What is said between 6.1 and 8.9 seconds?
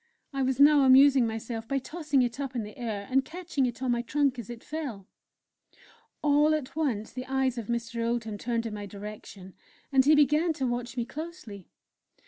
All at once the eyes of Mr. Oldham turned in my